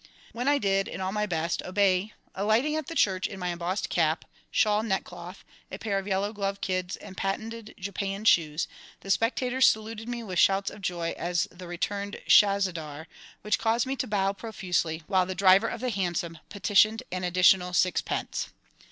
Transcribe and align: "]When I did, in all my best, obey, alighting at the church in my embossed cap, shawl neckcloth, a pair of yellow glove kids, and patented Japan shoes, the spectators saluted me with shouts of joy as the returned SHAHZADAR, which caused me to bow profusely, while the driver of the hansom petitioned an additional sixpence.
"]When 0.33 0.47
I 0.47 0.57
did, 0.57 0.87
in 0.87 0.99
all 0.99 1.11
my 1.11 1.27
best, 1.27 1.61
obey, 1.61 2.13
alighting 2.33 2.75
at 2.75 2.87
the 2.87 2.95
church 2.95 3.27
in 3.27 3.39
my 3.39 3.49
embossed 3.49 3.87
cap, 3.89 4.25
shawl 4.49 4.81
neckcloth, 4.81 5.43
a 5.69 5.77
pair 5.77 5.99
of 5.99 6.07
yellow 6.07 6.33
glove 6.33 6.59
kids, 6.59 6.95
and 6.95 7.15
patented 7.15 7.75
Japan 7.77 8.25
shoes, 8.25 8.67
the 9.01 9.11
spectators 9.11 9.67
saluted 9.67 10.09
me 10.09 10.23
with 10.23 10.39
shouts 10.39 10.71
of 10.71 10.81
joy 10.81 11.13
as 11.19 11.43
the 11.51 11.67
returned 11.67 12.19
SHAHZADAR, 12.25 13.05
which 13.43 13.59
caused 13.59 13.85
me 13.85 13.95
to 13.97 14.07
bow 14.07 14.33
profusely, 14.33 15.03
while 15.05 15.27
the 15.27 15.35
driver 15.35 15.67
of 15.67 15.81
the 15.81 15.91
hansom 15.91 16.39
petitioned 16.49 17.03
an 17.11 17.23
additional 17.23 17.71
sixpence. 17.71 18.47